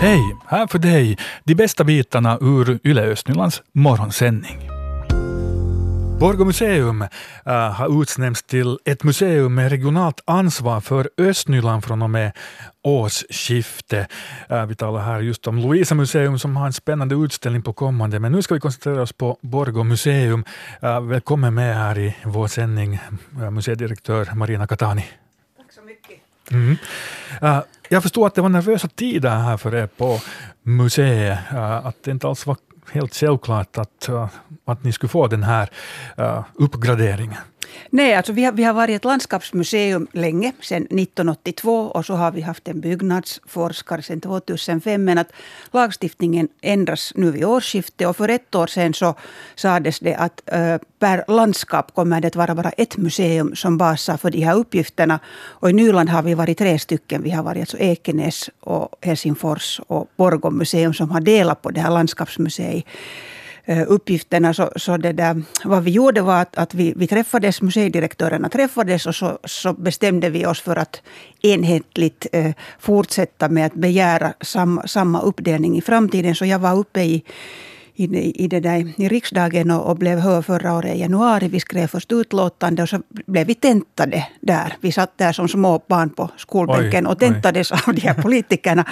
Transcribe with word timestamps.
Hej! 0.00 0.36
Här 0.46 0.66
för 0.66 0.78
dig 0.78 1.18
de 1.44 1.54
bästa 1.54 1.84
bitarna 1.84 2.38
ur 2.40 2.78
Yle 2.84 3.02
Östnylands 3.02 3.62
morgonsändning. 3.72 4.70
Borgå 6.20 6.44
museum 6.44 7.02
uh, 7.02 7.52
har 7.52 8.02
utnämnts 8.02 8.42
till 8.42 8.78
ett 8.84 9.04
museum 9.04 9.54
med 9.54 9.70
regionalt 9.70 10.20
ansvar 10.24 10.80
för 10.80 11.10
Östnyland 11.18 11.84
från 11.84 12.02
och 12.02 12.10
med 12.10 12.32
årsskifte. 12.82 14.06
Uh, 14.50 14.66
vi 14.66 14.74
talar 14.74 15.00
här 15.00 15.20
just 15.20 15.46
om 15.46 15.58
Louisa 15.58 15.94
museum 15.94 16.38
som 16.38 16.56
har 16.56 16.66
en 16.66 16.72
spännande 16.72 17.14
utställning 17.14 17.62
på 17.62 17.72
kommande, 17.72 18.18
men 18.18 18.32
nu 18.32 18.42
ska 18.42 18.54
vi 18.54 18.60
koncentrera 18.60 19.02
oss 19.02 19.12
på 19.12 19.38
Borgå 19.40 19.84
museum. 19.84 20.44
Uh, 20.82 21.00
välkommen 21.00 21.54
med 21.54 21.76
här 21.76 21.98
i 21.98 22.16
vår 22.24 22.46
sändning, 22.46 22.98
museidirektör 23.50 24.34
Marina 24.34 24.66
Katani. 24.66 25.04
Tack 25.56 25.72
så 25.72 25.82
mycket. 25.82 26.20
Mm 26.50 26.76
jag 27.88 28.02
förstår 28.02 28.26
att 28.26 28.34
det 28.34 28.42
var 28.42 28.48
nervösa 28.48 28.88
tider 28.88 29.30
här 29.30 29.56
för 29.56 29.74
er 29.74 29.86
på 29.86 30.20
museet, 30.62 31.38
eh, 31.52 31.86
att 31.86 31.96
det 32.02 32.10
inte 32.10 32.28
alls 32.28 32.46
var 32.46 32.56
helt 32.92 33.14
självklart 33.14 33.78
att, 33.78 34.08
eh, 34.08 34.28
att 34.64 34.84
ni 34.84 34.92
skulle 34.92 35.10
få 35.10 35.26
den 35.26 35.42
här 35.42 35.68
eh, 36.16 36.44
uppgraderingen? 36.54 37.38
Nej, 37.90 38.14
alltså 38.14 38.32
vi 38.32 38.44
har, 38.44 38.52
vi 38.52 38.64
har 38.64 38.72
varit 38.72 38.96
ett 38.96 39.04
landskapsmuseum 39.04 40.06
länge, 40.12 40.52
sedan 40.60 40.82
1982 40.82 41.80
och 41.80 42.06
så 42.06 42.14
har 42.14 42.32
vi 42.32 42.40
haft 42.40 42.68
en 42.68 42.80
byggnadsforskare 42.80 44.02
sedan 44.02 44.20
2005. 44.20 45.04
Men 45.04 45.18
att 45.18 45.32
lagstiftningen 45.72 46.48
ändras 46.60 47.12
nu 47.14 47.30
vid 47.30 47.44
årsskiftet 47.44 48.08
och 48.08 48.16
för 48.16 48.28
ett 48.28 48.54
år 48.54 48.66
sedan 48.66 48.94
så 48.94 49.14
sades 49.54 50.00
det 50.00 50.14
att 50.14 50.42
äh, 50.46 50.76
per 50.98 51.24
landskap 51.28 51.94
kommer 51.94 52.20
det 52.20 52.28
att 52.28 52.36
vara 52.36 52.54
bara 52.54 52.70
ett 52.70 52.96
museum 52.96 53.56
som 53.56 53.78
basar 53.78 54.16
för 54.16 54.30
de 54.30 54.40
här 54.40 54.56
uppgifterna. 54.56 55.20
Och 55.60 55.70
i 55.70 55.72
Nyland 55.72 56.08
har 56.08 56.22
vi 56.22 56.34
varit 56.34 56.58
tre 56.58 56.78
stycken. 56.78 57.22
Vi 57.22 57.30
har 57.30 57.42
varit 57.42 57.60
alltså 57.60 57.78
Ekenäs 57.78 58.50
och 58.60 58.88
Helsingfors 59.00 59.80
och 59.86 60.10
Borgå 60.16 60.50
museum 60.50 60.94
som 60.94 61.10
har 61.10 61.20
delat 61.20 61.62
på 61.62 61.70
det 61.70 61.80
här 61.80 61.90
landskapsmuseet 61.90 62.84
uppgifterna. 63.68 64.54
Så, 64.54 64.70
så 64.76 64.96
det 64.96 65.12
där, 65.12 65.42
vad 65.64 65.84
vi 65.84 65.90
gjorde 65.90 66.22
var 66.22 66.42
att, 66.42 66.58
att 66.58 66.74
vi, 66.74 66.92
vi 66.96 67.06
träffades, 67.06 67.62
museidirektörerna 67.62 68.48
träffades 68.48 69.06
och 69.06 69.14
så, 69.14 69.38
så 69.44 69.72
bestämde 69.72 70.30
vi 70.30 70.46
oss 70.46 70.60
för 70.60 70.76
att 70.76 71.02
enhetligt 71.42 72.26
eh, 72.32 72.52
fortsätta 72.78 73.48
med 73.48 73.66
att 73.66 73.74
begära 73.74 74.32
sam, 74.40 74.80
samma 74.84 75.20
uppdelning 75.20 75.78
i 75.78 75.80
framtiden. 75.80 76.34
Så 76.34 76.44
jag 76.44 76.58
var 76.58 76.76
uppe 76.76 77.00
i 77.00 77.24
i, 77.98 78.44
i, 78.44 78.48
det 78.48 78.60
där, 78.60 78.92
i 78.96 79.08
riksdagen 79.08 79.70
och, 79.70 79.90
och 79.90 79.96
blev 79.96 80.18
hörd 80.18 80.44
förra 80.44 80.74
året 80.74 80.94
i 80.94 81.00
januari. 81.00 81.48
Vi 81.48 81.60
skrev 81.60 81.86
först 81.86 82.12
utlåtande 82.12 82.82
och 82.82 82.88
så 82.88 83.02
blev 83.08 83.46
vi 83.46 83.54
tentade 83.54 84.26
där. 84.40 84.76
Vi 84.80 84.92
satt 84.92 85.18
där 85.18 85.32
som 85.32 85.48
små 85.48 85.82
barn 85.88 86.10
på 86.10 86.30
skolbänken 86.36 87.06
oj, 87.06 87.12
och 87.12 87.18
tentades 87.18 87.72
oj. 87.72 87.78
av 87.86 87.94
de 87.94 88.00
här 88.00 88.14
politikerna. 88.14 88.84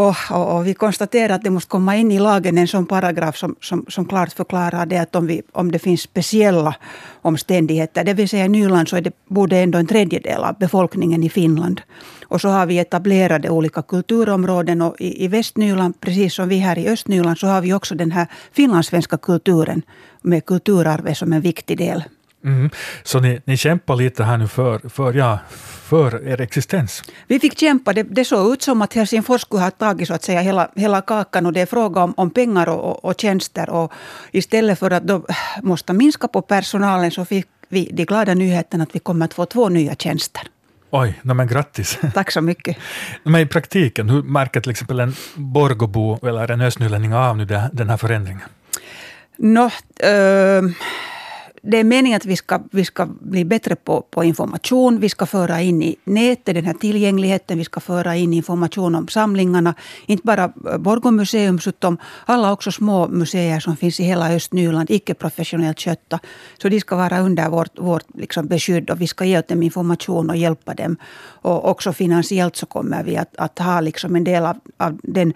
Och, 0.00 0.16
och, 0.30 0.56
och, 0.56 0.66
vi 0.66 0.74
konstaterar 0.74 1.34
att 1.34 1.44
det 1.44 1.50
måste 1.50 1.68
komma 1.68 1.96
in 1.96 2.12
i 2.12 2.18
lagen 2.18 2.58
en 2.58 2.68
sån 2.68 2.86
paragraf 2.86 3.36
som, 3.36 3.56
som, 3.60 3.84
som 3.88 4.04
klart 4.04 4.32
förklarar 4.32 4.86
det 4.86 4.98
att 4.98 5.16
om, 5.16 5.26
vi, 5.26 5.42
om 5.52 5.72
det 5.72 5.78
finns 5.78 6.00
speciella 6.00 6.74
omständigheter, 7.22 8.04
det 8.04 8.14
vill 8.14 8.28
säga 8.28 8.44
i 8.44 8.48
Nyland 8.48 8.88
så 8.88 8.96
är 8.96 9.00
det, 9.00 9.12
borde 9.28 9.58
ändå 9.58 9.78
en 9.78 9.86
tredjedel 9.86 10.44
av 10.44 10.58
befolkningen 10.58 11.24
i 11.24 11.30
Finland. 11.30 11.80
Och 12.28 12.40
så 12.40 12.48
har 12.48 12.66
vi 12.66 12.78
etablerade 12.78 13.50
olika 13.50 13.82
kulturområden 13.82 14.82
och 14.82 15.00
i, 15.00 15.24
i 15.24 15.28
Västnyland, 15.28 16.00
precis 16.00 16.34
som 16.34 16.48
vi 16.48 16.58
här 16.58 16.78
i 16.78 16.88
Östnyland, 16.88 17.38
så 17.38 17.46
har 17.46 17.60
vi 17.60 17.74
också 17.74 17.94
den 17.94 18.12
här 18.12 18.26
finlandssvenska 18.52 19.18
kulturen 19.18 19.82
med 20.22 20.46
kulturarvet 20.46 21.16
som 21.16 21.32
en 21.32 21.40
viktig 21.40 21.78
del. 21.78 22.02
Mm. 22.44 22.70
Så 23.02 23.20
ni, 23.20 23.40
ni 23.44 23.56
kämpar 23.56 23.96
lite 23.96 24.24
här 24.24 24.36
nu 24.36 24.48
för, 24.48 24.88
för, 24.88 25.12
ja, 25.12 25.38
för 25.82 26.28
er 26.28 26.40
existens? 26.40 27.02
Vi 27.26 27.40
fick 27.40 27.58
kämpa. 27.58 27.92
Det, 27.92 28.02
det 28.02 28.24
såg 28.24 28.52
ut 28.52 28.62
som 28.62 28.82
att 28.82 28.94
Helsingfors 28.94 29.40
skulle 29.40 29.62
ha 29.62 29.70
tagit 29.70 30.08
så 30.08 30.14
att 30.14 30.22
säga 30.22 30.40
hela, 30.40 30.70
hela 30.76 31.00
kakan 31.00 31.46
och 31.46 31.52
det 31.52 31.60
är 31.60 31.66
fråga 31.66 32.02
om, 32.02 32.14
om 32.16 32.30
pengar 32.30 32.68
och, 32.68 32.90
och, 32.90 33.04
och 33.04 33.20
tjänster. 33.20 33.70
Och 33.70 33.92
istället 34.32 34.78
för 34.78 34.90
att 34.90 35.02
då 35.02 35.26
måste 35.62 35.92
minska 35.92 36.28
på 36.28 36.42
personalen 36.42 37.10
så 37.10 37.24
fick 37.24 37.46
vi 37.68 37.90
de 37.92 38.04
glada 38.04 38.34
nyheterna 38.34 38.84
att 38.84 38.94
vi 38.94 38.98
kommer 38.98 39.24
att 39.24 39.34
få 39.34 39.46
två 39.46 39.68
nya 39.68 39.94
tjänster. 39.94 40.42
Oj, 40.92 41.20
no, 41.22 41.34
men 41.34 41.46
grattis. 41.46 41.98
Tack 42.14 42.30
så 42.30 42.40
mycket. 42.40 42.76
Men 43.22 43.40
i 43.40 43.46
praktiken, 43.46 44.10
hur 44.10 44.22
märker 44.22 44.60
till 44.60 44.70
exempel 44.70 45.00
en 45.00 45.14
Borgåbo 45.34 46.26
eller 46.26 46.50
en 46.50 46.60
östnylänning 46.60 47.14
av 47.14 47.36
nu 47.36 47.44
den 47.72 47.90
här 47.90 47.96
förändringen? 47.96 48.48
No, 49.36 49.70
äh, 50.00 50.62
det 51.62 51.78
är 51.78 51.84
meningen 51.84 52.16
att 52.16 52.24
vi 52.24 52.36
ska, 52.36 52.60
vi 52.70 52.84
ska 52.84 53.06
bli 53.06 53.44
bättre 53.44 53.76
på, 53.76 54.00
på 54.00 54.24
information. 54.24 55.00
Vi 55.00 55.08
ska 55.08 55.26
föra 55.26 55.60
in 55.60 55.82
i 55.82 55.96
nätet 56.04 56.54
den 56.54 56.64
här 56.64 56.74
tillgängligheten. 56.74 57.58
Vi 57.58 57.64
ska 57.64 57.80
föra 57.80 58.16
in 58.16 58.34
information 58.34 58.94
om 58.94 59.08
samlingarna. 59.08 59.74
Inte 60.06 60.22
bara 60.26 60.48
Borgå 60.78 61.10
museum, 61.10 61.58
utan 61.66 61.98
alla 62.26 62.52
också 62.52 62.72
små 62.72 63.08
museer 63.08 63.60
som 63.60 63.76
finns 63.76 64.00
i 64.00 64.04
hela 64.04 64.32
Östnyland, 64.34 64.90
icke 64.90 65.14
professionellt 65.14 65.80
skötta. 65.80 66.18
Så 66.62 66.68
de 66.68 66.80
ska 66.80 66.96
vara 66.96 67.20
under 67.20 67.48
vårt, 67.48 67.78
vårt 67.78 68.04
liksom 68.14 68.46
beskydd 68.46 68.90
och 68.90 69.00
vi 69.00 69.06
ska 69.06 69.24
ge 69.24 69.40
dem 69.40 69.62
information 69.62 70.30
och 70.30 70.36
hjälpa 70.36 70.74
dem. 70.74 70.96
Och 71.42 71.68
också 71.70 71.92
finansiellt 71.92 72.56
så 72.56 72.66
kommer 72.66 73.04
vi 73.04 73.16
att, 73.16 73.36
att 73.36 73.58
ha 73.58 73.80
liksom 73.80 74.16
en 74.16 74.24
del 74.24 74.46
av, 74.46 74.56
av 74.76 75.00
den 75.02 75.32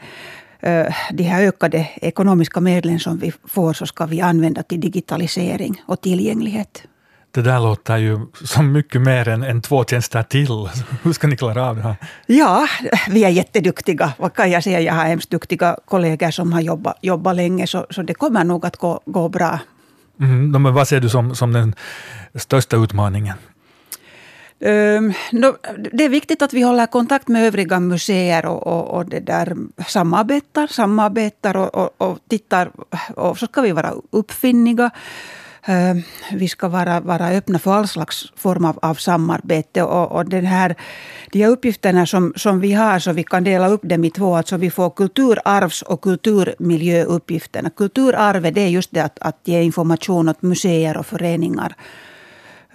de 1.11 1.23
här 1.23 1.43
ökade 1.43 1.89
ekonomiska 1.95 2.61
medlen 2.61 3.01
som 3.01 3.19
vi 3.19 3.33
får 3.49 3.73
så 3.73 3.87
ska 3.87 4.07
vi 4.07 4.21
använda 4.21 4.63
till 4.63 4.81
digitalisering 4.81 5.83
och 5.87 6.01
tillgänglighet. 6.01 6.83
Det 7.35 7.43
där 7.43 7.61
låter 7.61 7.97
ju 7.97 8.19
som 8.45 8.73
mycket 8.73 9.01
mer 9.01 9.29
än, 9.29 9.43
än 9.43 9.63
två 9.63 9.85
tjänster 9.85 10.23
till. 10.23 10.49
Hur 11.03 11.13
ska 11.13 11.27
ni 11.27 11.37
klara 11.37 11.69
av 11.69 11.77
det 11.77 11.83
här? 11.83 11.97
Ja, 12.27 12.67
vi 13.11 13.25
är 13.25 13.29
jätteduktiga. 13.29 14.13
Vad 14.19 14.35
kan 14.35 14.51
jag 14.51 14.65
säga? 14.65 14.81
Jag 14.81 14.95
har 14.95 15.05
hemskt 15.05 15.31
duktiga 15.31 15.77
kollegor 15.85 16.31
som 16.31 16.53
har 16.53 16.61
jobbat, 16.61 16.99
jobbat 17.03 17.37
länge, 17.37 17.67
så, 17.67 17.87
så 17.91 18.03
det 18.03 18.15
kommer 18.15 18.45
nog 18.45 18.67
att 18.67 18.77
gå, 18.77 19.01
gå 19.07 19.29
bra. 19.29 19.59
Mm, 20.21 20.63
men 20.63 20.75
vad 20.75 20.89
ser 20.89 21.01
du 21.01 21.09
som, 21.09 21.35
som 21.35 21.53
den 21.53 21.75
största 22.35 22.77
utmaningen? 22.77 23.37
Ehm, 24.61 25.13
det 25.93 26.05
är 26.05 26.09
viktigt 26.09 26.43
att 26.43 26.53
vi 26.53 26.63
håller 26.63 26.87
kontakt 26.87 27.29
med 27.29 27.47
övriga 27.47 27.81
museer 27.81 28.47
och, 28.47 28.67
och, 28.67 28.97
och 28.97 29.07
det 29.07 29.21
där 29.21 29.57
samarbetar, 29.87 30.67
samarbetar 30.67 31.57
och, 31.57 31.75
och, 31.75 31.91
och 31.99 32.19
tittar. 32.29 32.71
Och 33.17 33.39
så 33.39 33.47
ska 33.47 33.61
vi 33.61 33.73
vara 33.73 33.95
uppfinniga. 34.11 34.91
Ehm, 35.67 36.03
vi 36.33 36.49
ska 36.49 36.69
vara, 36.69 37.01
vara 37.01 37.29
öppna 37.29 37.59
för 37.59 37.75
all 37.75 37.89
slags 37.89 38.33
form 38.37 38.65
av, 38.65 38.79
av 38.83 38.95
samarbete. 38.95 39.83
Och, 39.83 40.13
och 40.13 40.29
den 40.29 40.47
här, 40.47 40.75
de 41.33 41.43
här 41.43 41.51
uppgifterna 41.51 42.07
som, 42.07 42.33
som 42.37 42.61
vi 42.61 42.73
har, 42.73 42.99
så 42.99 43.13
vi 43.13 43.25
kan 43.25 43.45
dela 43.45 43.69
upp 43.69 43.83
dem 43.83 44.05
i 44.05 44.11
två. 44.11 44.37
Alltså 44.37 44.57
vi 44.57 44.71
får 44.71 44.91
kulturarvs 44.91 45.83
och 45.83 46.01
kulturmiljöuppgifterna. 46.01 47.71
Kulturarvet 47.71 48.55
det 48.55 48.61
är 48.61 48.69
just 48.69 48.91
det 48.93 49.01
att, 49.01 49.19
att 49.21 49.41
ge 49.45 49.63
information 49.63 50.29
åt 50.29 50.43
museer 50.43 50.97
och 50.97 51.07
föreningar 51.07 51.75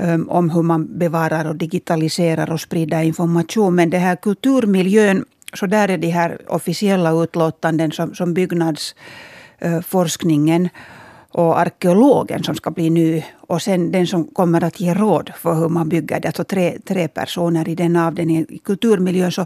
Um, 0.02 0.30
om 0.30 0.50
hur 0.50 0.62
man 0.62 1.00
bevarar 1.00 1.46
och 1.46 1.56
digitaliserar 1.56 2.52
och 2.52 2.62
sprider 2.62 3.04
information. 3.04 3.76
Men 3.76 3.90
det 3.90 3.98
här 3.98 4.16
kulturmiljön, 4.16 5.26
så 5.54 5.66
där 5.66 5.90
är 5.90 5.98
de 5.98 6.10
här 6.10 6.42
officiella 6.48 7.24
utlåtanden 7.24 7.92
som, 7.92 8.16
som 8.16 8.34
byggnadsforskningen 8.34 10.62
uh, 10.62 10.70
och 11.32 11.60
arkeologen 11.60 12.44
som 12.44 12.56
ska 12.56 12.72
bli 12.72 12.90
ny. 12.90 13.24
Och 13.48 13.62
sen 13.62 13.92
den 13.92 14.08
som 14.08 14.28
kommer 14.28 14.64
att 14.64 14.80
ge 14.80 14.94
råd 14.94 15.32
för 15.38 15.54
hur 15.54 15.70
man 15.70 15.90
bygger 15.90 16.20
det. 16.20 16.28
Alltså 16.28 16.44
tre, 16.44 16.78
tre 16.88 17.08
personer 17.08 17.70
i 17.70 17.76
den 17.76 17.96
avdelningen. 17.96 18.46
I 18.50 18.58
kulturmiljön 18.58 19.32
så 19.32 19.46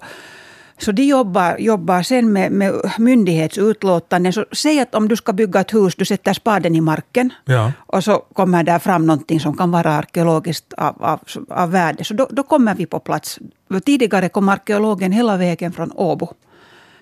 så 0.84 0.92
de 0.92 1.04
jobbar, 1.04 1.58
jobbar 1.58 2.04
sen 2.04 2.34
med, 2.34 2.52
med 2.52 2.92
myndighetsutlåtanden. 2.98 4.34
Så 4.34 4.46
säg 4.52 4.80
att 4.80 4.96
om 4.96 5.08
du 5.08 5.16
ska 5.16 5.34
bygga 5.34 5.60
ett 5.60 5.74
hus, 5.74 5.96
du 5.96 6.06
sätter 6.06 6.34
spaden 6.34 6.76
i 6.76 6.82
marken 6.82 7.34
ja. 7.46 7.72
och 7.78 8.04
så 8.04 8.24
kommer 8.34 8.64
där 8.64 8.80
fram 8.80 9.06
någonting 9.06 9.40
som 9.40 9.58
kan 9.58 9.72
vara 9.72 9.92
arkeologiskt 9.92 10.74
av, 10.74 11.04
av, 11.04 11.20
av 11.50 11.72
värde. 11.72 12.04
Så 12.04 12.14
då, 12.14 12.28
då 12.32 12.44
kommer 12.44 12.76
vi 12.76 12.86
på 12.86 13.00
plats. 13.00 13.40
Tidigare 13.86 14.30
kom 14.30 14.50
arkeologen 14.50 15.12
hela 15.12 15.38
vägen 15.38 15.72
från 15.72 15.92
Åbo. 15.96 16.34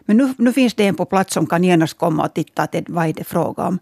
Men 0.06 0.18
nu, 0.18 0.34
nu 0.38 0.54
finns 0.54 0.74
det 0.74 0.88
en 0.88 0.96
på 0.96 1.06
plats 1.06 1.34
som 1.34 1.48
kan 1.48 1.64
genast 1.64 1.98
komma 1.98 2.26
och 2.26 2.34
titta 2.34 2.64
att 2.64 2.76
vad 2.88 3.10
är 3.10 3.14
det 3.14 3.24
fråga 3.24 3.64
om. 3.64 3.80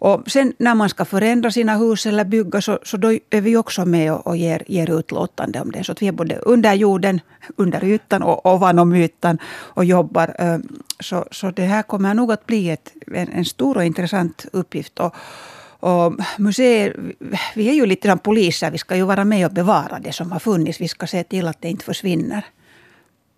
Och 0.00 0.30
sen 0.30 0.52
när 0.58 0.74
man 0.74 0.88
ska 0.88 1.04
förändra 1.04 1.50
sina 1.50 1.76
hus 1.76 2.06
eller 2.06 2.24
bygga 2.24 2.60
så, 2.60 2.78
så 2.82 2.96
då 2.96 3.12
är 3.30 3.40
vi 3.40 3.56
också 3.56 3.84
med 3.84 4.12
och, 4.12 4.26
och 4.26 4.36
ger, 4.36 4.62
ger 4.66 4.98
utlåtande 4.98 5.60
om 5.60 5.70
det. 5.70 5.84
Så 5.84 5.92
att 5.92 6.02
vi 6.02 6.08
är 6.08 6.12
både 6.12 6.36
under 6.36 6.74
jorden, 6.74 7.20
under 7.56 7.84
ytan 7.84 8.22
och 8.22 8.46
ovanom 8.46 8.94
ytan 8.94 9.38
och 9.44 9.84
jobbar. 9.84 10.34
Eh, 10.38 10.58
så, 11.00 11.24
så 11.30 11.50
det 11.50 11.62
här 11.62 11.82
kommer 11.82 12.14
nog 12.14 12.32
att 12.32 12.46
bli 12.46 12.70
ett, 12.70 12.92
en, 13.14 13.28
en 13.28 13.44
stor 13.44 13.76
och 13.76 13.84
intressant 13.84 14.46
uppgift. 14.52 14.98
Och, 14.98 15.14
och 15.80 16.14
museer, 16.38 16.96
vi 17.54 17.68
är 17.68 17.74
ju 17.74 17.86
lite 17.86 18.08
som 18.08 18.18
poliser. 18.18 18.70
Vi 18.70 18.78
ska 18.78 18.96
ju 18.96 19.04
vara 19.04 19.24
med 19.24 19.46
och 19.46 19.52
bevara 19.52 19.98
det 19.98 20.12
som 20.12 20.32
har 20.32 20.38
funnits. 20.38 20.80
Vi 20.80 20.88
ska 20.88 21.06
se 21.06 21.24
till 21.24 21.48
att 21.48 21.62
det 21.62 21.68
inte 21.68 21.84
försvinner. 21.84 22.44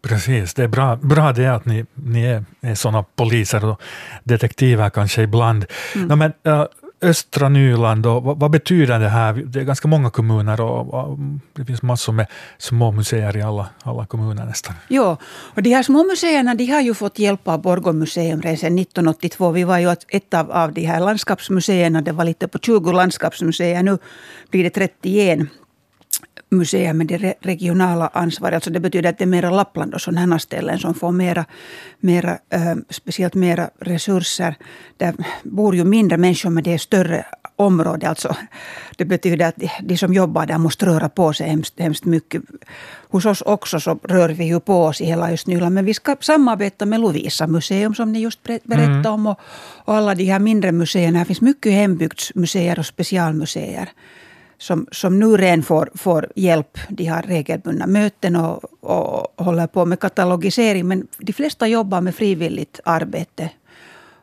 Precis, 0.02 0.54
det 0.54 0.62
är 0.62 0.68
bra, 0.68 0.96
bra 0.96 1.32
det 1.32 1.46
att 1.46 1.64
ni, 1.64 1.84
ni 1.94 2.24
är, 2.24 2.44
är 2.60 2.74
sådana 2.74 3.02
poliser 3.02 3.64
och 3.64 3.80
detektiver 4.24 4.90
kanske 4.90 5.22
ibland. 5.22 5.64
Mm. 5.94 6.08
No, 6.08 6.16
men, 6.16 6.32
uh, 6.48 6.64
östra 7.02 7.48
Nyland, 7.48 8.06
och 8.06 8.22
vad, 8.22 8.40
vad, 8.40 8.50
betyder 8.50 8.98
det 8.98 9.08
här? 9.08 9.32
Det 9.32 9.60
är 9.60 9.64
ganska 9.64 9.88
många 9.88 10.10
kommuner 10.10 10.60
och, 10.60 10.94
och, 10.94 11.18
det 11.52 11.64
finns 11.64 11.82
massor 11.82 12.12
med 12.12 12.26
små 12.58 12.92
museer 12.92 13.36
i 13.36 13.42
alla, 13.42 13.68
alla 13.82 14.06
kommuner 14.06 14.44
nästan. 14.44 14.74
Ja, 14.88 15.16
och 15.24 15.62
de 15.62 15.70
här 15.70 15.82
små 15.82 16.04
museerna 16.04 16.54
de 16.54 16.66
har 16.66 16.80
ju 16.80 16.94
fått 16.94 17.18
hjälp 17.18 17.48
av 17.48 17.62
Borgå 17.62 17.92
museum 17.92 18.42
redan 18.42 18.78
1982. 18.78 19.50
Vi 19.50 19.64
var 19.64 19.78
ju 19.78 19.96
ett 20.08 20.34
av, 20.34 20.50
av 20.50 20.72
de 20.72 20.86
här 20.86 21.00
landskapsmuseerna. 21.00 22.00
Det 22.00 22.12
var 22.12 22.24
lite 22.24 22.48
på 22.48 22.58
20 22.58 22.92
landskapsmuseer. 22.92 23.82
Nu 23.82 23.98
blir 24.50 24.64
det 24.64 24.70
31 24.70 24.92
museer 26.52 26.92
med 26.92 27.06
det 27.06 27.34
regionala 27.40 28.10
ansvaret. 28.12 28.54
Alltså 28.54 28.70
det 28.70 28.80
betyder 28.80 29.10
att 29.10 29.18
det 29.18 29.24
är 29.24 29.26
mera 29.26 29.50
Lappland 29.50 29.94
och 29.94 30.00
sådana 30.00 30.38
ställen 30.38 30.78
som 30.78 30.94
får 30.94 31.12
mera, 31.12 31.44
mera 32.00 32.38
äh, 32.50 32.74
speciellt 32.90 33.34
mera 33.34 33.70
resurser. 33.80 34.54
Där 34.96 35.14
bor 35.42 35.76
ju 35.76 35.84
mindre 35.84 36.16
människor 36.18 36.50
men 36.50 36.62
det 36.62 36.74
är 36.74 36.78
större 36.78 37.24
område. 37.56 38.08
Alltså, 38.08 38.36
det 38.96 39.04
betyder 39.04 39.46
att 39.46 39.62
de 39.82 39.96
som 39.96 40.14
jobbar 40.14 40.46
där 40.46 40.58
måste 40.58 40.86
röra 40.86 41.08
på 41.08 41.32
sig 41.32 41.48
hemskt, 41.48 41.80
hemskt 41.80 42.04
mycket. 42.04 42.42
Hos 43.08 43.26
oss 43.26 43.42
också 43.42 43.80
så 43.80 43.98
rör 44.02 44.28
vi 44.28 44.44
ju 44.44 44.60
på 44.60 44.84
oss 44.84 45.00
i 45.00 45.04
hela 45.04 45.30
Östnyland. 45.30 45.74
Men 45.74 45.84
vi 45.84 45.94
ska 45.94 46.16
samarbeta 46.20 46.86
med 46.86 47.00
Lovisa 47.00 47.46
museum 47.46 47.94
som 47.94 48.12
ni 48.12 48.20
just 48.20 48.42
berättade 48.42 48.82
mm. 48.82 49.06
om. 49.06 49.26
Och, 49.26 49.40
och 49.84 49.94
alla 49.94 50.14
de 50.14 50.24
här 50.24 50.38
mindre 50.38 50.72
museerna. 50.72 51.18
Här 51.18 51.24
finns 51.24 51.40
mycket 51.40 51.72
hembygdsmuseer 51.72 52.78
och 52.78 52.86
specialmuseer 52.86 53.88
som, 54.62 54.86
som 54.92 55.18
nu 55.18 55.36
redan 55.36 55.62
får, 55.62 55.90
får 55.94 56.32
hjälp. 56.34 56.78
De 56.88 57.06
har 57.06 57.22
regelbundna 57.22 57.86
möten 57.86 58.36
och, 58.36 58.64
och 58.80 59.44
håller 59.44 59.66
på 59.66 59.84
med 59.84 60.00
katalogisering. 60.00 60.88
Men 60.88 61.06
de 61.18 61.32
flesta 61.32 61.66
jobbar 61.66 62.00
med 62.00 62.14
frivilligt 62.14 62.80
arbete. 62.84 63.50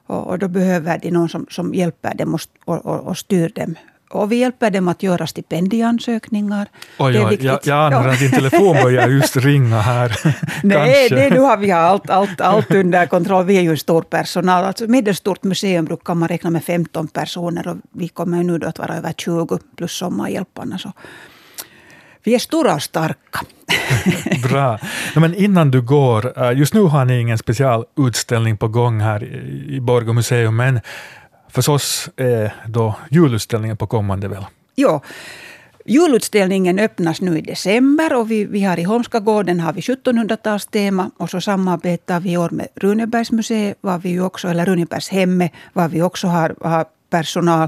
Och, 0.08 0.28
och 0.28 0.40
då 0.40 0.48
behöver 0.48 1.00
de 1.00 1.12
någon 1.12 1.30
som, 1.30 1.46
som 1.50 1.74
hjälper 1.74 2.14
dem 2.16 2.34
och, 2.34 2.86
och, 2.86 3.00
och 3.08 3.18
styr 3.18 3.50
dem 3.50 3.76
och 4.10 4.32
vi 4.32 4.36
hjälper 4.36 4.72
dem 4.72 4.88
att 4.88 5.04
göra 5.04 5.28
stipendieansökningar. 5.28 6.68
Oj, 7.00 7.26
oj, 7.26 7.38
jag, 7.42 7.60
jag 7.64 7.94
anar 7.94 8.08
att 8.08 8.20
din 8.20 8.32
telefon 8.32 8.76
börjar 8.84 9.08
just 9.10 9.38
ringa 9.38 9.80
här. 9.82 10.20
Nej, 10.64 11.10
det, 11.10 11.30
nu 11.30 11.40
har 11.40 11.58
vi 11.58 11.72
allt, 11.72 12.10
allt, 12.10 12.42
allt 12.42 12.72
under 12.72 13.06
kontroll. 13.06 13.46
Vi 13.46 13.58
är 13.58 13.62
ju 13.62 13.70
en 13.70 13.78
stor 13.78 14.02
personal. 14.02 14.64
Alltså, 14.64 14.88
med 14.88 15.08
ett 15.08 15.18
stort 15.18 15.44
museum 15.44 15.86
brukar 15.86 16.16
man 16.16 16.30
räkna 16.30 16.50
med 16.50 16.64
15 16.64 17.08
personer 17.08 17.68
och 17.68 17.78
vi 17.92 18.08
kommer 18.08 18.44
nu 18.44 18.58
då 18.58 18.68
att 18.68 18.80
vara 18.80 18.98
över 18.98 19.14
20 19.14 19.60
plus 19.78 19.92
sommarhjälparna. 19.92 20.78
Så 20.78 20.92
vi 22.24 22.36
är 22.36 22.40
stora 22.40 22.76
och 22.76 22.84
starka. 22.84 23.40
Bra. 24.50 24.80
Men 25.16 25.36
innan 25.36 25.72
du 25.72 25.82
går, 25.82 26.44
eh, 26.44 26.58
just 26.58 26.74
nu 26.74 26.82
har 26.82 27.06
ni 27.06 27.20
ingen 27.20 27.38
specialutställning 27.38 28.58
på 28.58 28.68
gång 28.68 29.00
här 29.02 29.24
i 29.70 29.80
Borgå 29.82 30.14
museum, 30.14 30.56
men 30.56 30.82
Förstås 31.52 32.10
är 32.16 32.56
då 32.68 32.96
julutställningen 33.12 33.78
på 33.78 33.88
kommande 33.88 34.28
väl? 34.28 34.46
Ja. 34.76 35.02
Julutställningen 35.86 36.80
öppnas 36.80 37.22
nu 37.22 37.38
i 37.38 37.42
december 37.42 38.14
och 38.14 38.32
vi, 38.32 38.46
vi 38.46 38.64
har 38.64 38.80
i 38.80 38.84
Holmskagården 38.84 39.60
har 39.60 39.74
vi 39.74 39.82
1700-talstema 39.82 41.12
och 41.18 41.30
så 41.30 41.42
samarbetar 41.42 42.20
vi 42.20 42.32
i 42.32 42.38
år 42.38 42.50
med 42.50 42.68
Runebergsmuseet, 42.76 43.78
var 43.82 43.98
vi 43.98 44.20
också, 44.20 44.48
eller 44.48 44.66
Runebergshemmet, 44.66 45.52
var 45.74 45.88
vi 45.88 46.02
också 46.02 46.28
har, 46.28 46.56
har 46.62 46.86
personal. 47.10 47.68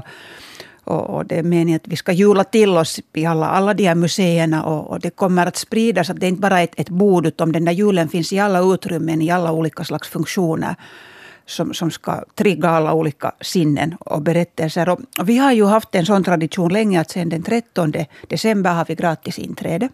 Och, 0.84 1.10
och, 1.10 1.26
det 1.26 1.38
är 1.38 1.42
meningen 1.42 1.76
att 1.76 1.88
vi 1.88 1.96
ska 1.96 2.12
jula 2.12 2.44
till 2.44 2.70
oss 2.70 3.00
i 3.12 3.26
alla, 3.26 3.46
alla 3.48 3.74
de 3.74 3.86
här 3.86 3.94
museerna 3.94 4.64
och, 4.64 4.90
och 4.90 5.00
det 5.00 5.10
kommer 5.10 5.46
att 5.46 5.56
spridas. 5.56 6.10
Att 6.10 6.20
det 6.20 6.26
är 6.26 6.28
inte 6.28 6.40
bara 6.40 6.60
ett, 6.60 6.80
ett 6.80 6.88
bord 6.88 7.26
utan 7.26 7.52
den 7.52 7.64
där 7.64 7.72
julen 7.72 8.08
finns 8.08 8.32
i 8.32 8.38
alla 8.38 8.60
utrymmen, 8.74 9.22
i 9.22 9.30
alla 9.30 9.52
olika 9.52 9.84
slags 9.84 10.08
funktioner 10.08 10.76
som, 11.46 11.74
som 11.74 11.90
ska 11.90 12.24
trigga 12.34 12.68
alla 12.68 12.92
olika 12.92 13.32
sinnen 13.40 13.94
och 14.00 14.22
berättelser. 14.22 14.88
Och, 14.88 15.00
vi 15.24 15.38
har 15.38 15.52
ju 15.52 15.64
haft 15.64 15.94
en 15.94 16.06
sån 16.06 16.24
tradition 16.24 16.72
länge 16.72 17.00
att 17.00 17.10
sen 17.10 17.28
den 17.28 17.42
13 17.42 17.92
december 18.28 18.74
har 18.74 18.84
vi 18.88 18.94
gratis 18.94 19.38
inträde. 19.38 19.88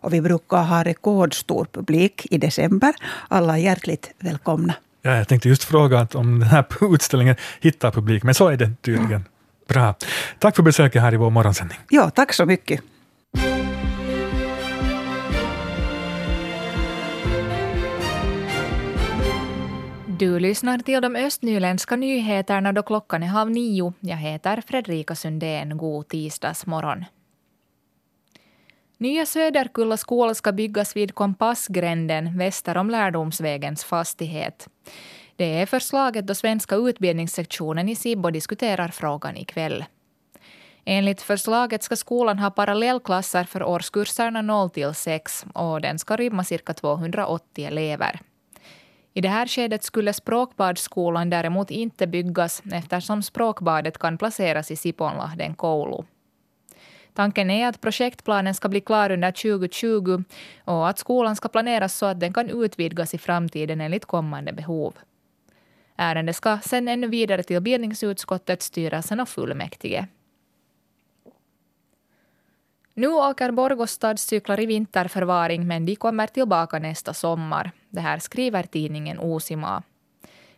Och 0.00 0.14
vi 0.14 0.20
brukar 0.20 0.62
ha 0.62 0.84
rekordstor 0.84 1.66
publik 1.72 2.26
i 2.30 2.38
december. 2.38 2.94
Alla 3.28 3.58
är 3.58 3.62
hjärtligt 3.62 4.10
välkomna. 4.18 4.74
Ja, 5.02 5.16
jag 5.16 5.28
tänkte 5.28 5.48
just 5.48 5.64
fråga 5.64 6.08
om 6.14 6.38
den 6.40 6.48
här 6.48 6.64
utställningen 6.94 7.36
hittar 7.60 7.90
publik, 7.90 8.22
men 8.22 8.34
så 8.34 8.48
är 8.48 8.56
det 8.56 8.70
tydligen. 8.82 9.24
Bra. 9.68 9.94
Tack 10.38 10.56
för 10.56 10.62
besöket 10.62 11.02
här 11.02 11.14
i 11.14 11.16
vår 11.16 11.30
morgonsändning. 11.30 11.78
Ja, 11.88 12.10
tack 12.10 12.32
så 12.32 12.46
mycket. 12.46 12.80
Du 20.24 20.38
lyssnar 20.38 20.78
till 20.78 21.02
de 21.02 21.16
östnyländska 21.16 21.96
nyheterna 21.96 22.72
då 22.72 22.82
klockan 22.82 23.22
är 23.22 23.26
halv 23.26 23.50
nio. 23.50 23.92
Jag 24.00 24.16
heter 24.16 24.62
Fredrika 24.66 25.14
Sundén. 25.14 25.76
God 25.76 26.08
tisdagsmorgon. 26.08 27.04
Nya 28.98 29.26
Söderkulla 29.26 29.96
skola 29.96 30.34
ska 30.34 30.52
byggas 30.52 30.96
vid 30.96 31.14
Kompassgränden 31.14 32.38
väster 32.38 32.76
om 32.76 32.90
Lärdomsvägens 32.90 33.84
fastighet. 33.84 34.68
Det 35.36 35.60
är 35.60 35.66
förslaget 35.66 36.26
då 36.26 36.34
Svenska 36.34 36.76
utbildningssektionen 36.76 37.88
i 37.88 37.96
Sibbo 37.96 38.30
diskuterar 38.30 38.88
frågan 38.88 39.36
ikväll. 39.36 39.84
Enligt 40.84 41.22
förslaget 41.22 41.82
ska 41.82 41.96
skolan 41.96 42.38
ha 42.38 42.50
parallellklasser 42.50 43.44
för 43.44 43.62
årskurserna 43.62 44.42
0 44.42 44.70
till 44.70 44.94
6 44.94 45.46
och 45.54 45.80
den 45.80 45.98
ska 45.98 46.16
rymma 46.16 46.44
cirka 46.44 46.74
280 46.74 47.66
elever. 47.66 48.20
I 49.16 49.20
det 49.20 49.28
här 49.28 49.46
skedet 49.46 49.82
skulle 49.82 50.12
språkbadsskolan 50.12 51.30
däremot 51.30 51.70
inte 51.70 52.06
byggas 52.06 52.62
eftersom 52.72 53.22
språkbadet 53.22 53.98
kan 53.98 54.18
placeras 54.18 54.70
i 54.70 54.76
Siponlahden 54.76 55.54
koulu. 55.54 56.02
Tanken 57.14 57.50
är 57.50 57.68
att 57.68 57.80
projektplanen 57.80 58.54
ska 58.54 58.68
bli 58.68 58.80
klar 58.80 59.10
under 59.10 59.30
2020 59.30 60.24
och 60.64 60.88
att 60.88 60.98
skolan 60.98 61.36
ska 61.36 61.48
planeras 61.48 61.98
så 61.98 62.06
att 62.06 62.20
den 62.20 62.32
kan 62.32 62.50
utvidgas 62.50 63.14
i 63.14 63.18
framtiden 63.18 63.80
enligt 63.80 64.04
kommande 64.04 64.52
behov. 64.52 64.94
Ärendet 65.96 66.36
ska 66.36 66.58
sen 66.58 66.88
ännu 66.88 67.06
vidare 67.06 67.42
till 67.42 67.60
bildningsutskottet, 67.60 68.62
styrelsen 68.62 69.20
och 69.20 69.28
fullmäktige. 69.28 70.06
Nu 72.94 73.08
åker 73.08 73.50
Borgå 73.50 73.86
stadscyklar 73.86 74.60
i 74.60 74.66
vinterförvaring 74.66 75.66
men 75.66 75.86
de 75.86 75.96
kommer 75.96 76.26
tillbaka 76.26 76.78
nästa 76.78 77.14
sommar. 77.14 77.72
Det 77.94 78.00
här 78.00 78.18
skriver 78.18 78.62
tidningen 78.62 79.18
Osima. 79.18 79.82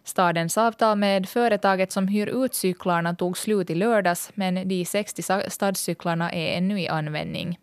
Stadens 0.04 0.58
avtal 0.58 0.98
med 0.98 1.28
företaget 1.28 1.92
som 1.92 2.08
hyr 2.08 2.44
ut 2.44 2.54
cyklarna 2.54 3.14
tog 3.14 3.38
slut 3.38 3.70
i 3.70 3.74
lördags 3.74 4.30
men 4.34 4.68
de 4.68 4.84
60 4.84 5.22
stadscyklarna 5.48 6.32
är 6.32 6.56
ännu 6.56 6.80
i 6.80 6.88
användning. 6.88 7.58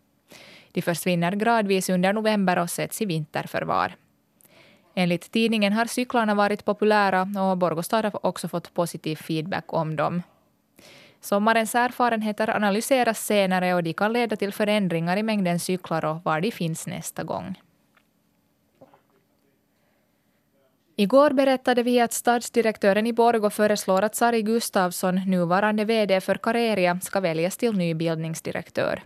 De 0.72 0.82
försvinner 0.82 1.32
gradvis 1.32 1.88
under 1.88 2.12
november 2.12 2.58
och 2.58 2.70
sätts 2.70 3.02
i 3.02 3.04
vinterförvar. 3.04 3.96
Enligt 4.94 5.30
tidningen 5.30 5.72
har 5.72 5.84
cyklarna 5.84 6.34
varit 6.34 6.64
populära 6.64 7.22
och 7.22 7.58
Borgostad 7.58 8.02
har 8.02 8.26
också 8.26 8.48
fått 8.48 8.74
positiv 8.74 9.16
feedback 9.16 9.72
om 9.72 9.96
dem. 9.96 10.22
Sommarens 11.20 11.74
erfarenheter 11.74 12.56
analyseras 12.56 13.26
senare 13.26 13.74
och 13.74 13.82
de 13.82 13.92
kan 13.92 14.12
leda 14.12 14.36
till 14.36 14.52
förändringar 14.52 15.16
i 15.16 15.22
mängden 15.22 15.60
cyklar 15.60 16.04
och 16.04 16.24
var 16.24 16.40
de 16.40 16.50
finns 16.50 16.86
nästa 16.86 17.24
gång. 17.24 17.54
Igår 20.96 21.30
berättade 21.30 21.82
vi 21.82 22.00
att 22.00 22.12
stadsdirektören 22.12 23.06
i 23.06 23.12
Borgå 23.12 23.50
föreslår 23.50 24.02
att 24.02 24.14
Sari 24.14 24.42
Gustavsson, 24.42 25.14
nuvarande 25.26 25.84
VD 25.84 26.20
för 26.20 26.34
Careria, 26.34 27.00
ska 27.00 27.20
väljas 27.20 27.56
till 27.56 27.72
ny 27.72 27.94
bildningsdirektör. 27.94 29.02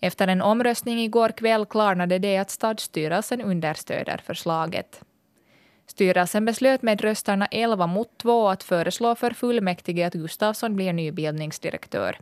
Efter 0.00 0.28
en 0.28 0.42
omröstning 0.42 0.98
igår 1.00 1.28
kväll 1.28 1.66
klarnade 1.66 2.18
det 2.18 2.38
att 2.38 2.50
stadsstyrelsen 2.50 3.40
understöder 3.40 4.20
förslaget. 4.24 5.00
Styrelsen 5.86 6.44
beslöt 6.44 6.82
med 6.82 7.00
rösterna 7.00 7.46
11 7.46 7.86
mot 7.86 8.18
2 8.18 8.48
att 8.48 8.62
föreslå 8.62 9.14
för 9.14 9.30
fullmäktige 9.30 10.06
att 10.06 10.14
Gustafsson 10.14 10.76
blir 10.76 10.92
ny 10.92 11.12
bildningsdirektör. 11.12 12.18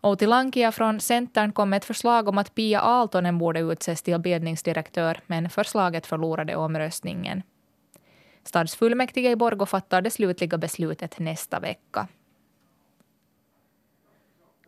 Outi 0.00 0.26
Lankia 0.26 0.72
från 0.72 1.00
Centern 1.00 1.52
kom 1.52 1.70
med 1.70 1.76
ett 1.76 1.84
förslag 1.84 2.28
om 2.28 2.38
att 2.38 2.54
Pia 2.54 2.80
Aaltonen 2.80 3.38
borde 3.38 3.60
utses 3.60 4.02
till 4.02 4.18
bildningsdirektör, 4.18 5.20
men 5.26 5.50
förslaget 5.50 6.06
förlorade 6.06 6.56
omröstningen. 6.56 7.42
Stadsfullmäktige 8.44 9.30
i 9.30 9.36
Borgå 9.36 9.66
fattar 9.66 10.02
det 10.02 10.10
slutliga 10.10 10.58
beslutet 10.58 11.18
nästa 11.18 11.60
vecka. 11.60 12.08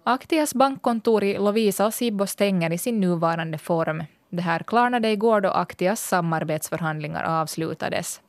Aktias 0.05 0.55
bankkontor 0.55 1.25
i 1.25 1.39
Lovisa 1.39 1.87
och 1.87 1.95
Sibbo 1.95 2.27
stänger 2.27 2.73
i 2.73 2.79
sin 2.79 3.01
nuvarande 3.01 3.59
form. 3.59 4.05
Det 4.29 4.43
här 4.43 4.59
klarnade 4.59 5.11
igår 5.11 5.41
då 5.41 5.49
Aktias 5.49 6.01
samarbetsförhandlingar 6.01 7.25
avslutades. 7.25 8.21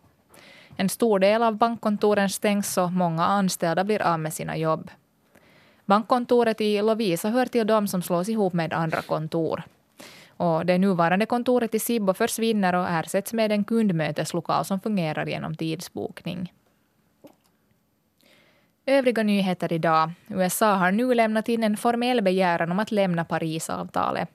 En 0.75 0.89
stor 0.89 1.19
del 1.19 1.43
av 1.43 1.55
bankkontoren 1.55 2.29
stängs 2.29 2.77
och 2.77 2.91
många 2.91 3.25
anställda 3.25 3.83
blir 3.83 4.01
av 4.01 4.19
med 4.19 4.33
sina 4.33 4.57
jobb. 4.57 4.91
Bankkontoret 5.85 6.61
i 6.61 6.81
Lovisa 6.81 7.29
hör 7.29 7.45
till 7.45 7.67
de 7.67 7.87
som 7.87 8.01
slås 8.01 8.29
ihop 8.29 8.53
med 8.53 8.73
andra 8.73 9.01
kontor. 9.01 9.63
Och 10.37 10.65
det 10.65 10.77
nuvarande 10.77 11.25
kontoret 11.25 11.75
i 11.75 11.79
Sibbo 11.79 12.13
försvinner 12.13 12.75
och 12.75 12.89
ersätts 12.89 13.33
med 13.33 13.51
en 13.51 13.63
kundmöteslokal 13.63 14.65
som 14.65 14.79
fungerar 14.79 15.25
genom 15.25 15.55
tidsbokning. 15.55 16.53
Övriga 18.85 19.23
nyheter 19.23 19.73
idag. 19.73 20.11
USA 20.27 20.73
har 20.73 20.91
nu 20.91 21.13
lämnat 21.13 21.49
in 21.49 21.63
en 21.63 21.77
formell 21.77 22.21
begäran 22.21 22.71
om 22.71 22.79
att 22.79 22.91
lämna 22.91 23.25
Parisavtalet. 23.25 24.29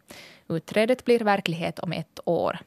Utträdet 0.48 1.04
blir 1.04 1.20
verklighet 1.20 1.78
om 1.78 1.92
ett 1.92 2.20
år. 2.24 2.58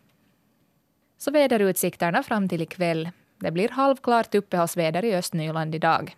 Så 1.18 1.32
väderutsikterna 1.32 2.24
fram 2.24 2.50
till 2.50 2.62
ikväll. 2.62 3.10
Det 3.40 3.52
blir 3.52 3.70
halvklart 3.70 4.36
uppehållsväder 4.36 5.06
i 5.06 5.16
Östnyland 5.16 5.76
idag. 5.76 6.16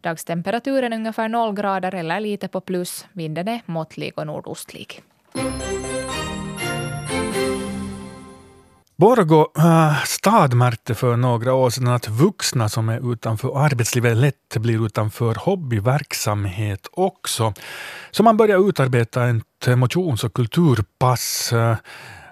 Dagstemperaturen 0.00 0.92
är 0.92 0.96
ungefär 0.96 1.28
noll 1.28 1.54
grader 1.54 1.94
eller 1.94 2.20
lite 2.20 2.48
på 2.48 2.60
plus. 2.60 3.06
Vinden 3.12 3.48
är 3.48 3.60
måttlig 3.66 4.12
och 4.16 4.26
nordostlig. 4.26 5.02
Borgo 8.98 9.46
äh, 9.58 10.04
stad 10.04 10.54
märkte 10.54 10.94
för 10.94 11.16
några 11.16 11.54
år 11.54 11.70
sedan 11.70 11.88
att 11.88 12.08
vuxna 12.08 12.68
som 12.68 12.88
är 12.88 13.12
utanför 13.12 13.64
arbetslivet 13.64 14.16
lätt 14.16 14.56
blir 14.56 14.86
utanför 14.86 15.34
hobbyverksamhet 15.34 16.86
också. 16.92 17.52
Så 18.10 18.22
man 18.22 18.36
började 18.36 18.68
utarbeta 18.68 19.28
ett 19.28 19.78
motions 19.78 20.24
och 20.24 20.32
kulturpass 20.34 21.52
äh, 21.52 21.76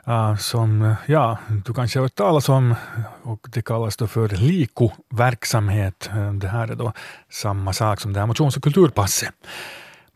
äh, 0.07 0.37
som 0.37 0.95
ja, 1.07 1.39
du 1.67 1.75
kanske 1.75 1.99
har 1.99 2.05
hört 2.05 2.15
talas 2.15 2.49
om 2.49 2.75
och 3.23 3.47
det 3.51 3.63
kallas 3.63 3.97
då 3.97 4.07
för 4.07 4.29
LIKO-verksamhet. 4.29 6.11
Äh, 6.13 6.33
det 6.33 6.49
här 6.49 6.69
är 6.69 6.75
då 6.75 6.93
samma 7.31 7.73
sak 7.73 8.01
som 8.01 8.13
det 8.13 8.21
här 8.21 8.27
motions 8.27 8.57
och 8.57 8.63
kulturpasset. 8.63 9.35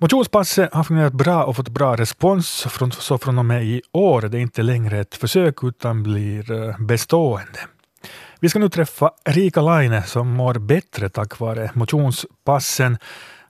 Motionspasset 0.01 0.75
har 0.75 0.85
fungerat 0.85 1.13
bra 1.13 1.45
och 1.45 1.57
fått 1.57 1.69
bra 1.69 1.97
respons, 1.97 2.67
så 2.99 3.19
från 3.19 3.39
och 3.39 3.45
med 3.45 3.65
i 3.65 3.83
år 3.93 4.25
är 4.25 4.29
det 4.29 4.41
inte 4.41 4.63
längre 4.63 5.01
ett 5.01 5.15
försök 5.15 5.65
utan 5.65 6.03
blir 6.03 6.53
eh, 6.53 6.79
bestående. 6.79 7.59
Vi 8.41 8.49
ska 8.49 8.59
nu 8.59 8.69
träffa 8.69 9.11
Rika 9.25 9.61
Laine 9.61 10.03
som 10.03 10.29
mår 10.29 10.55
bättre 10.55 11.09
tack 11.09 11.39
vare 11.39 11.71
motionspassen. 11.75 12.99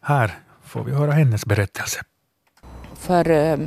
Här 0.00 0.38
får 0.64 0.84
vi 0.84 0.92
höra 0.92 1.12
hennes 1.12 1.46
berättelse. 1.46 2.00
För 2.94 3.30
eh, 3.30 3.58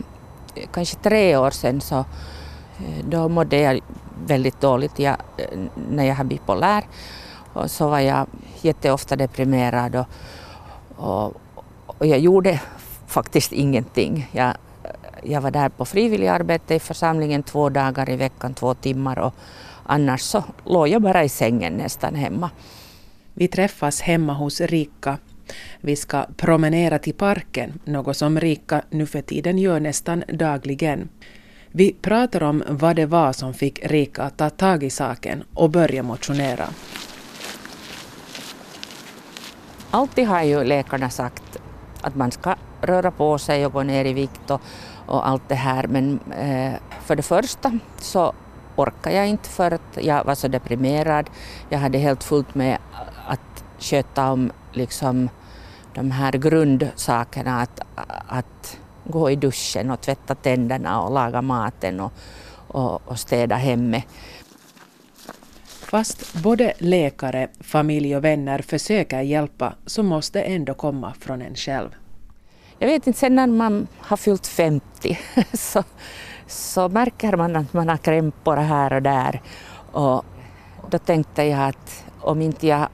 kanske 0.74 0.96
tre 0.96 1.38
år 1.38 1.52
sedan 1.52 1.82
så 1.82 1.98
eh, 1.98 3.06
då 3.10 3.30
mådde 3.30 3.58
jag 3.58 3.80
väldigt 4.26 4.62
dåligt 4.62 5.00
jag, 5.00 5.18
eh, 5.38 5.60
när 5.90 6.04
jag 6.04 6.16
har 6.16 6.24
bipolär. 6.24 6.84
Och 7.54 7.72
så 7.72 7.90
var 7.90 8.00
jag 8.00 8.28
jätteofta 8.62 9.16
deprimerad 9.16 9.96
och, 9.96 10.08
och, 10.96 11.41
och 11.98 12.06
jag 12.06 12.20
gjorde 12.20 12.62
faktiskt 13.08 13.52
ingenting. 13.52 14.30
Jag, 14.32 14.54
jag 15.24 15.42
var 15.42 15.52
där 15.52 15.70
på 15.70 15.86
frivilligarbete 15.86 16.76
i 16.76 16.80
församlingen 16.80 17.44
två 17.44 17.70
dagar 17.70 18.10
i 18.10 18.16
veckan, 18.16 18.54
två 18.54 18.74
timmar 18.74 19.20
och 19.20 19.36
annars 19.84 20.22
så 20.22 20.44
låg 20.66 20.88
jag 20.88 21.02
bara 21.02 21.24
i 21.24 21.30
sängen 21.30 21.74
nästan 21.74 22.16
hemma. 22.16 22.50
Vi 23.34 23.48
träffas 23.48 24.02
hemma 24.02 24.34
hos 24.34 24.62
Rika. 24.62 25.18
Vi 25.82 25.96
ska 25.96 26.26
promenera 26.38 27.00
till 27.00 27.14
parken, 27.14 27.80
något 27.86 28.18
som 28.18 28.40
Rika 28.40 28.82
nu 28.90 29.06
för 29.06 29.22
tiden 29.22 29.58
gör 29.58 29.80
nästan 29.80 30.24
dagligen. 30.34 31.10
Vi 31.68 31.96
pratar 32.02 32.44
om 32.44 32.64
vad 32.68 32.96
det 32.96 33.06
var 33.06 33.34
som 33.34 33.54
fick 33.54 33.86
Rika 33.86 34.24
att 34.24 34.38
ta 34.38 34.50
tag 34.50 34.84
i 34.84 34.90
saken 34.90 35.44
och 35.54 35.70
börja 35.70 36.04
motionera. 36.04 36.70
Alltid 39.92 40.28
har 40.28 40.44
ju 40.44 40.64
läkarna 40.64 41.10
sagt 41.10 41.51
att 42.02 42.16
man 42.16 42.32
ska 42.32 42.56
röra 42.82 43.12
på 43.12 43.38
sig 43.38 43.66
och 43.66 43.74
gå 43.74 43.84
ner 43.84 44.06
i 44.06 44.14
vikt 44.14 44.52
och, 44.52 44.62
och 45.06 45.28
allt 45.28 45.50
det 45.50 45.56
här. 45.56 45.88
Men 45.88 46.20
eh, 46.32 46.74
för 47.02 47.16
det 47.16 47.24
första 47.24 47.72
så 47.98 48.34
orkade 48.76 49.16
jag 49.16 49.28
inte 49.28 49.50
för 49.50 49.72
att 49.72 49.98
jag 50.02 50.24
var 50.24 50.36
så 50.36 50.48
deprimerad. 50.48 51.30
Jag 51.70 51.80
hade 51.80 51.98
helt 51.98 52.24
fullt 52.24 52.56
med 52.56 52.78
att 53.28 53.64
sköta 53.80 54.32
om 54.32 54.52
liksom 54.74 55.30
de 55.94 56.12
här 56.12 56.32
grundsakerna, 56.32 57.62
att, 57.62 57.80
att 58.28 58.78
gå 59.04 59.30
i 59.32 59.36
duschen 59.36 59.92
och 59.92 60.02
tvätta 60.02 60.36
tänderna 60.36 61.02
och 61.02 61.14
laga 61.14 61.42
maten 61.42 62.00
och, 62.00 62.14
och, 62.68 63.08
och 63.08 63.20
städa 63.20 63.56
hemmet. 63.56 64.06
Fast 65.92 66.34
både 66.44 66.74
läkare, 66.78 67.48
familj 67.60 68.16
och 68.16 68.24
vänner 68.24 68.62
försöker 68.62 69.22
hjälpa 69.22 69.74
så 69.86 70.04
måste 70.04 70.40
det 70.40 70.46
ändå 70.46 70.74
komma 70.74 71.14
från 71.20 71.42
en 71.42 71.56
själv. 71.56 71.90
Jag 72.80 72.88
vet 72.88 73.08
inte, 73.08 73.20
sen 73.20 73.36
när 73.36 73.48
man 73.48 73.88
har 73.98 74.18
fyllt 74.18 74.48
50 74.48 75.20
så, 75.54 75.84
så 76.48 76.90
märker 76.90 77.38
man 77.38 77.56
att 77.56 77.74
man 77.74 77.90
har 77.90 77.98
krämpor 77.98 78.56
här 78.56 78.94
och 78.94 79.02
där. 79.02 79.42
Och 79.92 80.26
då 80.90 80.98
tänkte 80.98 81.44
jag 81.44 81.70
att 81.70 82.06
om 82.20 82.42
inte 82.42 82.68
jag 82.68 82.88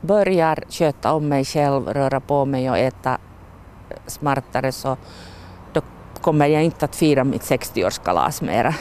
börjar 0.00 0.64
sköta 0.68 1.12
om 1.12 1.28
mig 1.28 1.44
själv, 1.44 1.88
röra 1.88 2.20
på 2.20 2.44
mig 2.44 2.70
och 2.70 2.78
äta 2.78 3.18
smartare 4.06 4.72
så 4.72 4.96
då 5.72 5.80
kommer 6.20 6.46
jag 6.46 6.64
inte 6.64 6.84
att 6.84 6.96
fira 6.96 7.24
mitt 7.24 7.42
60-årskalas 7.42 8.44
mera. 8.44 8.74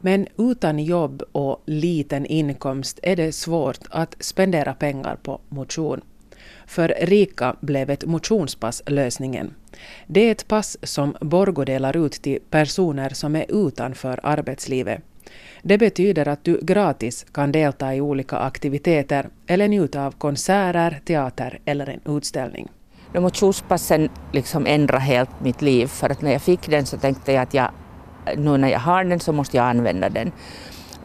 Men 0.00 0.26
utan 0.38 0.78
jobb 0.78 1.22
och 1.32 1.62
liten 1.66 2.26
inkomst 2.26 3.00
är 3.02 3.16
det 3.16 3.32
svårt 3.32 3.78
att 3.90 4.16
spendera 4.20 4.74
pengar 4.74 5.16
på 5.22 5.40
motion. 5.48 6.00
För 6.66 6.94
rika 7.00 7.56
blev 7.60 7.90
ett 7.90 8.04
motionspass 8.04 8.82
lösningen. 8.86 9.54
Det 10.06 10.20
är 10.20 10.32
ett 10.32 10.48
pass 10.48 10.78
som 10.82 11.16
Borgo 11.20 11.64
delar 11.64 12.06
ut 12.06 12.12
till 12.12 12.38
personer 12.50 13.10
som 13.10 13.36
är 13.36 13.66
utanför 13.66 14.20
arbetslivet. 14.22 15.02
Det 15.62 15.78
betyder 15.78 16.28
att 16.28 16.44
du 16.44 16.60
gratis 16.62 17.26
kan 17.32 17.52
delta 17.52 17.94
i 17.94 18.00
olika 18.00 18.36
aktiviteter 18.36 19.28
eller 19.46 19.68
njuta 19.68 20.06
av 20.06 20.12
konserter, 20.12 21.00
teater 21.04 21.60
eller 21.64 21.88
en 21.88 22.16
utställning. 22.16 22.68
Motionspassen 23.14 24.08
liksom 24.32 24.66
ändrade 24.66 25.02
helt 25.02 25.40
mitt 25.40 25.62
liv 25.62 25.86
för 25.86 26.10
att 26.10 26.22
när 26.22 26.32
jag 26.32 26.42
fick 26.42 26.68
den 26.68 26.86
så 26.86 26.98
tänkte 26.98 27.32
jag 27.32 27.42
att 27.42 27.54
jag, 27.54 27.70
nu 28.36 28.56
när 28.56 28.68
jag 28.68 28.80
har 28.80 29.04
den 29.04 29.20
så 29.20 29.32
måste 29.32 29.56
jag 29.56 29.66
använda 29.66 30.08
den. 30.08 30.32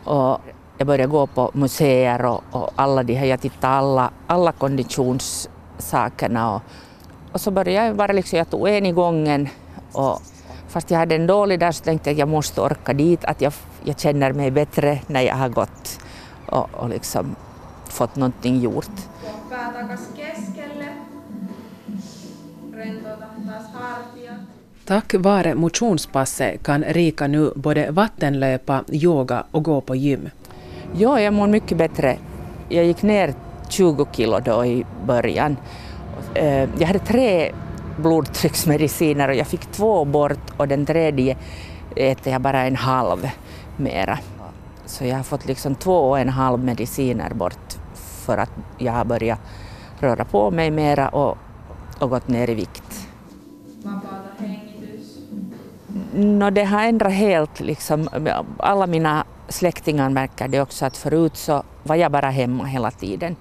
Och 0.03 0.39
jag 0.77 0.87
började 0.87 1.11
gå 1.11 1.27
på 1.27 1.51
museer 1.53 2.25
och, 2.25 2.43
och 2.51 2.69
alla 2.75 3.03
de 3.03 3.13
här, 3.13 3.25
jag 3.25 3.41
tittade 3.41 3.73
alla, 3.73 4.11
alla 4.27 4.51
konditionssakerna 4.51 6.55
och, 6.55 6.61
och 7.31 7.41
så 7.41 7.51
började 7.51 7.87
jag 7.87 7.95
bara 7.95 8.13
liksom, 8.13 8.37
jag 8.37 8.49
tog 8.49 8.67
en 8.67 8.85
i 8.85 8.91
gången 8.91 9.49
och 9.91 10.21
fast 10.67 10.91
jag 10.91 10.99
hade 10.99 11.15
en 11.15 11.27
dålig 11.27 11.59
dag 11.59 11.75
så 11.75 11.83
tänkte 11.83 12.09
jag 12.09 12.15
att 12.15 12.19
jag 12.19 12.27
måste 12.27 12.61
orka 12.61 12.93
dit, 12.93 13.25
att 13.25 13.41
jag, 13.41 13.53
jag 13.83 13.99
känner 13.99 14.33
mig 14.33 14.51
bättre 14.51 14.99
när 15.07 15.21
jag 15.21 15.35
har 15.35 15.49
gått 15.49 15.99
och, 16.47 16.69
och 16.73 16.89
liksom 16.89 17.35
fått 17.89 18.15
någonting 18.15 18.59
gjort. 18.59 18.91
Tack 24.87 25.13
vare 25.13 25.55
motionspasset 25.55 26.63
kan 26.63 26.83
Rika 26.83 27.27
nu 27.27 27.51
både 27.55 27.91
vattenlöpa, 27.91 28.83
yoga 28.91 29.43
och 29.51 29.63
gå 29.63 29.81
på 29.81 29.95
gym. 29.95 30.29
Ja, 30.93 31.21
jag 31.21 31.33
mår 31.33 31.47
mycket 31.47 31.77
bättre. 31.77 32.17
Jag 32.69 32.85
gick 32.85 33.01
ner 33.01 33.33
20 33.69 34.07
kilo 34.11 34.39
då 34.39 34.65
i 34.65 34.85
början. 35.05 35.57
Eh, 36.33 36.69
jag 36.79 36.87
hade 36.87 36.99
tre 36.99 37.51
blodtrycksmediciner 37.97 39.29
och 39.29 39.35
jag 39.35 39.47
fick 39.47 39.65
två 39.71 40.05
bort 40.05 40.51
och 40.57 40.67
den 40.67 40.85
tredje 40.85 41.37
äter 41.95 42.33
jag 42.33 42.41
bara 42.41 42.61
en 42.61 42.75
halv 42.75 43.29
mera. 43.77 44.19
Så 44.85 45.05
jag 45.05 45.15
har 45.15 45.23
fått 45.23 45.45
liksom 45.45 45.75
två 45.75 46.09
och 46.09 46.19
en 46.19 46.29
halv 46.29 46.63
mediciner 46.63 47.33
bort 47.33 47.77
för 47.95 48.37
att 48.37 48.51
jag 48.77 48.93
har 48.93 49.05
börjat 49.05 49.39
röra 49.99 50.25
på 50.25 50.51
mig 50.51 50.71
mera 50.71 51.09
och, 51.09 51.37
och 51.99 52.09
gått 52.09 52.27
ner 52.27 52.49
i 52.49 52.53
vikt. 52.53 52.84
No, 56.15 56.49
det 56.49 56.63
har 56.63 56.83
ändrat 56.83 57.13
helt. 57.13 57.59
Liksom, 57.59 58.09
alla 58.57 58.87
mina 58.87 59.25
släktingar 59.49 60.09
märker 60.09 60.47
det 60.47 60.61
också 60.61 60.85
att 60.85 60.97
förut 60.97 61.37
så 61.37 61.63
var 61.83 61.95
jag 61.95 62.11
bara 62.11 62.29
hemma 62.29 62.63
hela 62.63 62.91
tiden. 62.91 63.35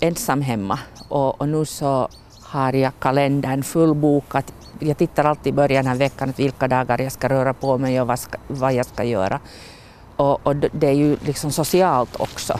Ensam 0.00 0.42
hemma. 0.42 0.78
Och, 1.08 1.40
och 1.40 1.48
nu 1.48 1.64
så 1.64 2.08
har 2.42 2.72
jag 2.72 2.92
kalendern 2.98 3.62
fullbokad. 3.62 4.44
Jag 4.78 4.98
tittar 4.98 5.24
alltid 5.24 5.52
i 5.52 5.56
början 5.56 5.86
av 5.86 5.96
veckan 5.96 6.32
vilka 6.36 6.68
dagar 6.68 7.00
jag 7.00 7.12
ska 7.12 7.28
röra 7.28 7.54
på 7.54 7.78
mig 7.78 8.00
och 8.00 8.06
vad, 8.06 8.18
ska, 8.18 8.38
vad 8.48 8.72
jag 8.72 8.86
ska 8.86 9.04
göra. 9.04 9.40
Och, 10.16 10.46
och, 10.46 10.56
det 10.56 10.86
är 10.86 10.92
ju 10.92 11.16
liksom 11.24 11.50
socialt 11.52 12.20
också. 12.20 12.58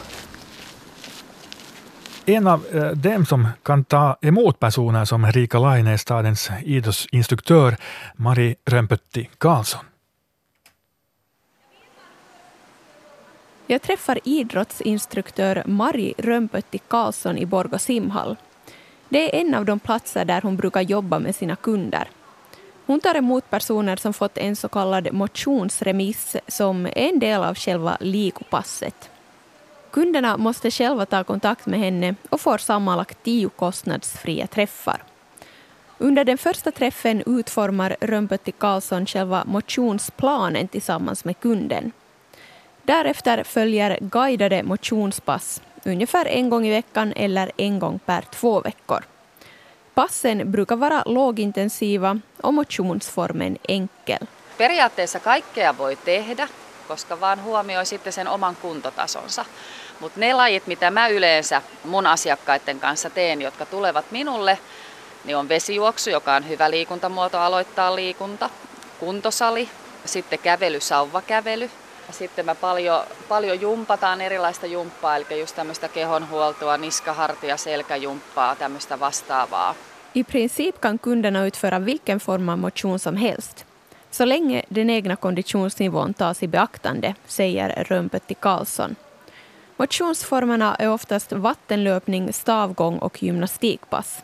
En 2.24 2.46
av 2.46 2.66
eh, 2.72 2.90
dem 2.90 3.26
som 3.26 3.48
kan 3.62 3.84
ta 3.84 4.16
emot 4.22 4.58
personer 4.58 5.04
som 5.04 5.26
Rika 5.26 5.58
Laine 5.58 5.90
är 5.90 5.96
stadens 5.96 6.50
idrottsinstruktör, 6.62 7.76
Mari 8.16 8.56
Römpötti 8.66 9.28
Karlsson. 9.38 9.84
Jag 13.66 13.82
träffar 13.82 14.18
idrottsinstruktör 14.24 15.62
Mari 15.66 16.14
Römpötti 16.18 16.78
Karlsson 16.78 17.38
i 17.38 17.46
Borgå 17.46 17.78
simhall. 17.78 18.36
Det 19.08 19.36
är 19.36 19.40
en 19.40 19.54
av 19.54 19.64
de 19.64 19.78
platser 19.78 20.24
där 20.24 20.42
hon 20.42 20.56
brukar 20.56 20.80
jobba 20.80 21.18
med 21.18 21.34
sina 21.34 21.56
kunder. 21.56 22.08
Hon 22.86 23.00
tar 23.00 23.14
emot 23.14 23.50
personer 23.50 23.96
som 23.96 24.12
fått 24.12 24.38
en 24.38 24.56
så 24.56 24.68
kallad 24.68 25.12
motionsremiss 25.12 26.36
som 26.48 26.86
är 26.86 26.98
en 26.98 27.18
del 27.18 27.42
av 27.42 27.54
själva 27.54 27.96
likopasset. 28.00 29.10
Kunderna 29.90 30.36
måste 30.36 30.70
själva 30.70 31.06
ta 31.06 31.24
kontakt 31.24 31.66
med 31.66 31.80
henne 31.80 32.14
och 32.30 32.40
får 32.40 32.58
sammanlagt 32.58 33.22
tio 33.22 33.48
kostnadsfria 33.48 34.46
träffar. 34.46 35.02
Under 35.98 36.24
den 36.24 36.38
första 36.38 36.70
träffen 36.70 37.22
utformar 37.26 37.96
Rönnpötti 38.00 38.52
Karlsson 38.52 39.06
själva 39.06 39.44
motionsplanen 39.46 40.68
tillsammans 40.68 41.24
med 41.24 41.40
kunden. 41.40 41.92
Därefter 42.82 43.44
följer 43.44 43.98
guidade 44.00 44.62
motionspass, 44.62 45.62
ungefär 45.84 46.26
en 46.26 46.50
gång 46.50 46.66
i 46.66 46.70
veckan 46.70 47.12
eller 47.16 47.52
en 47.56 47.78
gång 47.78 47.98
per 47.98 48.22
två 48.22 48.60
veckor. 48.60 49.04
Passen 49.94 50.50
brukar 50.50 50.76
vara 50.76 51.02
lågintensiva 51.06 52.20
och 52.40 52.54
motionsformen 52.54 53.58
enkel. 53.62 54.26
Periaatteessa 54.56 55.18
kaikkea 55.18 55.72
voi 55.72 55.96
tehdä, 55.96 56.48
koska 56.90 57.20
vaan 57.20 57.42
huomioi 57.42 57.86
sitten 57.86 58.12
sen 58.12 58.28
oman 58.28 58.56
kuntotasonsa. 58.56 59.44
Mutta 60.00 60.20
ne 60.20 60.34
lajit, 60.34 60.66
mitä 60.66 60.90
mä 60.90 61.08
yleensä 61.08 61.62
mun 61.84 62.06
asiakkaiden 62.06 62.80
kanssa 62.80 63.10
teen, 63.10 63.42
jotka 63.42 63.66
tulevat 63.66 64.04
minulle, 64.10 64.58
niin 65.24 65.36
on 65.36 65.48
vesijuoksu, 65.48 66.10
joka 66.10 66.34
on 66.34 66.48
hyvä 66.48 66.70
liikuntamuoto 66.70 67.38
aloittaa 67.38 67.96
liikunta, 67.96 68.50
kuntosali, 69.00 69.68
sitten 70.04 70.38
kävely, 70.38 70.80
sauvakävely. 70.80 71.70
Sitten 72.10 72.44
mä 72.44 72.54
paljon, 72.54 73.04
paljon 73.28 73.60
jumpataan 73.60 74.20
erilaista 74.20 74.66
jumppaa, 74.66 75.16
eli 75.16 75.40
just 75.40 75.56
tämmöistä 75.56 75.88
kehonhuoltoa, 75.88 76.76
niska, 76.76 77.12
hartia, 77.12 77.56
selkäjumppaa, 77.56 78.56
tämmöistä 78.56 79.00
vastaavaa. 79.00 79.74
I 80.14 80.24
princip 80.24 80.80
kan 80.80 80.98
kunderna 80.98 81.44
utföra 81.46 81.84
vilken 81.84 82.18
form 82.18 82.48
av 82.48 82.58
motion 82.58 82.98
som 82.98 83.16
helst, 83.16 83.69
så 84.20 84.24
länge 84.24 84.62
den 84.68 84.90
egna 84.90 85.16
konditionsnivån 85.16 86.14
tas 86.14 86.42
i 86.42 86.48
beaktande, 86.48 87.14
säger 87.26 87.84
Rönnpötti 87.84 88.34
Karlsson. 88.34 88.96
Motionsformerna 89.76 90.74
är 90.74 90.90
oftast 90.90 91.32
vattenlöpning, 91.32 92.32
stavgång 92.32 92.98
och 92.98 93.22
gymnastikpass. 93.22 94.22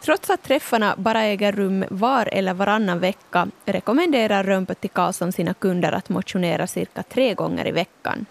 Trots 0.00 0.30
att 0.30 0.42
träffarna 0.42 0.94
bara 0.96 1.22
äger 1.22 1.52
rum 1.52 1.84
var 1.90 2.28
eller 2.32 2.54
varannan 2.54 2.98
vecka 2.98 3.48
rekommenderar 3.64 4.44
Rönnpötti 4.44 4.88
Karlsson 4.88 5.32
sina 5.32 5.54
kunder 5.54 5.92
att 5.92 6.08
motionera 6.08 6.66
cirka 6.66 7.02
tre 7.02 7.34
gånger 7.34 7.68
i 7.68 7.72
veckan. 7.72 8.26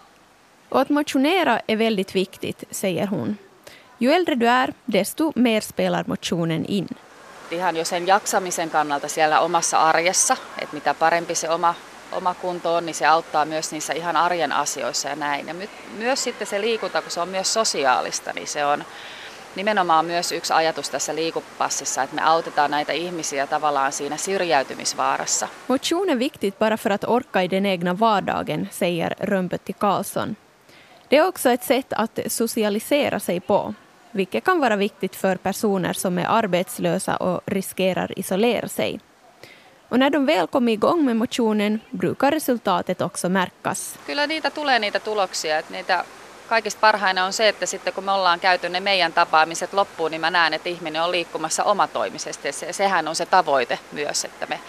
Och 0.68 0.80
att 0.80 0.88
motionera 0.88 1.60
är 1.66 1.76
väldigt 1.76 2.16
viktigt, 2.16 2.64
säger 2.70 3.06
hon. 3.06 3.36
Ju 3.98 4.10
äldre 4.12 4.34
du 4.34 4.48
är, 4.48 4.72
desto 4.84 5.32
mer 5.34 5.60
spelar 5.60 6.04
motionen 6.06 6.64
in. 6.64 6.88
Ihan 7.50 7.76
jo 7.76 7.84
sen 7.84 8.06
jaksamisen 8.06 8.70
kannalta 8.70 9.08
siellä 9.08 9.40
omassa 9.40 9.80
arjessa, 9.80 10.36
että 10.58 10.74
mitä 10.74 10.94
parempi 10.94 11.34
se 11.34 11.50
oma, 11.50 11.74
oma 12.12 12.34
kunto 12.34 12.74
on, 12.74 12.86
niin 12.86 12.94
se 12.94 13.06
auttaa 13.06 13.44
myös 13.44 13.72
niissä 13.72 13.92
ihan 13.92 14.16
arjen 14.16 14.52
asioissa 14.52 15.08
ja 15.08 15.16
näin. 15.16 15.48
Ja 15.48 15.54
my, 15.54 15.68
myös 15.98 16.24
sitten 16.24 16.46
se 16.46 16.60
liikunta, 16.60 17.02
kun 17.02 17.10
se 17.10 17.20
on 17.20 17.28
myös 17.28 17.52
sosiaalista, 17.52 18.32
niin 18.32 18.46
se 18.46 18.64
on 18.64 18.84
nimenomaan 19.56 20.04
myös 20.04 20.32
yksi 20.32 20.52
ajatus 20.52 20.90
tässä 20.90 21.14
liikupassissa, 21.14 22.02
että 22.02 22.16
me 22.16 22.22
autetaan 22.22 22.70
näitä 22.70 22.92
ihmisiä 22.92 23.46
tavallaan 23.46 23.92
siinä 23.92 24.16
syrjäytymisvaarassa. 24.16 25.48
Motion 25.68 26.10
är 26.10 26.18
viktigt 26.18 26.58
bara 26.58 26.76
för 26.76 26.92
att 26.92 27.04
orka 27.06 27.40
i 27.40 27.50
den 27.50 27.66
egna 27.66 27.98
vardagen, 28.00 28.68
säger 28.72 29.14
Rönnpötti 29.20 29.72
Karlsson. 29.72 30.36
Det 31.10 31.16
är 31.16 31.26
också 31.26 31.50
ett 31.50 31.62
sätt 31.62 31.92
att 31.96 32.18
socialisera 32.26 33.18
sig 33.18 33.40
på 33.40 33.74
vilket 34.12 34.44
kan 34.44 34.60
vara 34.60 34.76
viktigt 34.76 35.16
för 35.16 35.36
personer 35.36 35.92
som 35.92 36.18
är 36.18 36.26
arbetslösa 36.28 37.16
och 37.16 37.40
riskerar 37.46 38.18
isolera 38.18 38.68
sig. 38.68 39.00
Och 39.88 39.98
när 39.98 40.10
de 40.10 40.26
väl 40.26 40.46
kommer 40.46 40.72
igång 40.72 41.04
med 41.04 41.16
motionen 41.16 41.80
brukar 41.90 42.30
resultatet 42.30 43.00
också 43.00 43.28
märkas. 43.28 43.98
Kyllä 44.06 44.26
niitä 44.26 44.50
tulee 44.50 44.78
niitä 44.78 45.00
tuloksia. 45.00 45.58
Että 45.58 45.72
niitä 45.72 46.04
kaikista 46.48 46.80
parhaina 46.80 47.24
on 47.24 47.32
se, 47.32 47.48
että 47.48 47.66
sitten 47.66 47.92
kun 47.92 48.04
me 48.04 48.12
ollaan 48.12 48.40
käyty 48.40 48.68
ne 48.68 48.80
meidän 48.80 49.12
tapaamiset 49.12 49.72
loppuun, 49.72 50.10
niin 50.10 50.20
mä 50.20 50.30
näen, 50.30 50.54
että 50.54 50.68
ihminen 50.68 51.02
on 51.02 51.10
liikkumassa 51.10 51.64
omatoimisesti. 51.64 52.52
Se, 52.52 52.72
sehän 52.72 53.08
on 53.08 53.16
se 53.16 53.26
tavoite 53.26 53.78
myös, 53.92 54.24
että 54.24 54.46
me 54.46 54.60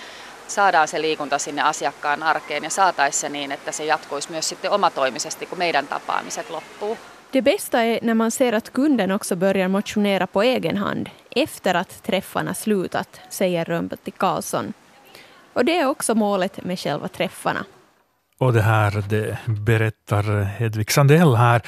saadaan 0.48 0.88
se 0.88 1.01
liikunta 1.01 1.38
sinne 1.38 1.62
asiakkaan 1.62 2.24
arkeen 2.24 2.63
ja 2.63 2.70
saataisiin 2.70 3.22
se 3.22 3.29
niin, 3.29 3.51
että 3.51 3.72
se 3.72 3.85
jatkuisi 3.85 4.31
myös 4.31 4.50
sitten 4.50 4.72
omatoimisesti, 4.72 5.46
kun 5.46 5.57
meidän 5.57 5.87
tapaamiset 5.87 6.50
loppuu. 6.50 6.98
Det 7.33 7.41
bästa 7.41 7.83
är 7.83 8.00
när 8.01 8.13
man 8.13 8.31
ser 8.31 8.53
att 8.53 8.74
kunden 8.74 9.11
också 9.11 9.35
börjar 9.35 9.67
motionera 9.67 10.27
på 10.27 10.41
egen 10.41 10.77
hand 10.77 11.09
efter 11.29 11.74
att 11.75 12.03
träffarna 12.03 12.53
slutat, 12.53 13.22
säger 13.29 13.65
Rönnpötti 13.65 14.11
Karlsson. 14.11 14.74
Och 15.53 15.65
det 15.65 15.77
är 15.77 15.87
också 15.87 16.15
målet 16.15 16.63
med 16.63 16.79
själva 16.79 17.07
träffarna. 17.07 17.65
Och 18.37 18.53
det 18.53 18.61
här 18.61 19.03
det 19.09 19.37
berättar 19.46 20.44
Hedvig 20.44 20.91
Sandell 20.91 21.35
här. 21.35 21.61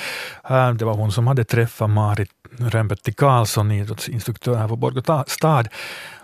Äh, 0.49 0.73
det 0.73 0.85
var 0.85 0.93
hon 0.93 1.11
som 1.11 1.27
hade 1.27 1.43
träffat 1.43 1.89
Marit 1.89 2.29
Rönnpötti 2.59 3.13
Karlsson, 3.13 3.71
idrottsinstruktör 3.71 4.55
här 4.55 4.67
på 4.67 4.75
Borgå 4.75 5.23
stad. 5.27 5.67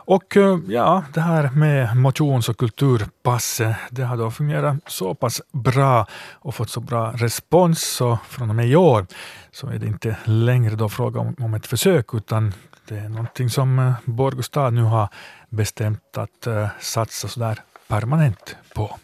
Och 0.10 0.38
eh, 0.38 0.60
ja, 0.68 1.04
det 1.14 1.22
här 1.22 1.50
med 1.50 1.98
motions 1.98 2.50
och 2.50 2.58
kulturpasset, 2.58 3.76
det 3.90 4.04
har 4.04 4.18
då 4.18 4.32
fungerat 4.32 4.76
så 4.88 5.16
pass 5.16 5.42
bra 5.52 6.08
och 6.32 6.56
fått 6.56 6.70
så 6.70 6.80
bra 6.80 7.12
respons 7.12 7.82
så 7.82 8.20
från 8.28 8.50
och 8.50 8.56
med 8.56 8.68
i 8.68 8.76
år 8.76 9.06
så 9.52 9.68
är 9.68 9.80
det 9.80 9.86
inte 9.86 10.18
längre 10.24 10.76
då 10.76 10.90
fråga 10.90 11.20
om, 11.20 11.36
om 11.40 11.54
ett 11.54 11.68
försök 11.68 12.14
utan 12.14 12.54
det 12.88 12.98
är 12.98 13.10
någonting 13.10 13.50
som 13.50 13.80
eh, 13.80 13.94
Borgå 14.06 14.44
stad 14.44 14.74
nu 14.74 14.82
har 14.82 15.10
bestämt 15.50 16.18
att 16.18 16.48
uh, 16.48 16.68
satsa 16.80 17.28
sådär 17.28 17.60
permanent 17.88 18.56
på. 18.76 18.98